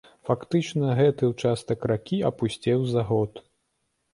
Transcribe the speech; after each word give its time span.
Фактычна 0.27 0.95
гэты 0.99 1.29
ўчастак 1.33 1.85
ракі 1.91 2.17
апусцеў 2.31 2.79
за 2.95 3.01
год. 3.11 3.31